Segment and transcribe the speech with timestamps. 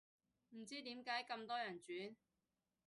[0.49, 2.15] 唔知點解咁多人轉